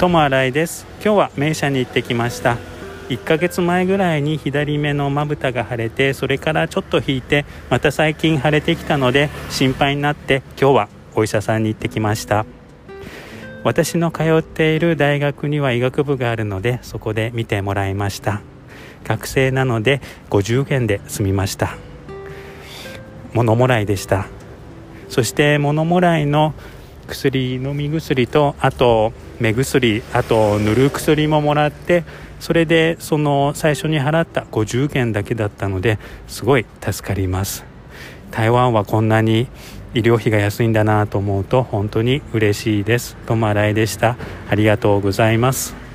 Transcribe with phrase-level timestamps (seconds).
[0.00, 0.86] 友新井です。
[1.04, 2.56] 今日は名車に行ってきました。
[3.10, 12.46] 1ヶ月前ぐらいに左目のまぶたが腫れてそれからちょっと引いてまた最近腫れてきたので心配になって今日はお医者さんに行ってきました。
[13.62, 18.40] 私の通っている大学には医学部があるのでそこで見てもらいました。
[19.04, 21.76] 学生なので50円で済みました。
[23.34, 24.28] 物もらいでした。
[25.10, 26.54] そして物もらいの
[27.10, 32.04] 薬飲み薬とあと目薬あと塗る薬ももらって
[32.38, 37.64] それでその最初に払った50元だけだったのですごい助かります
[38.30, 39.48] 台湾はこんなに
[39.92, 43.16] 医療費が安いんだなと思うと本当に嬉しいです。
[43.26, 44.16] ともあらいでした。
[44.48, 45.89] ありがとうございます。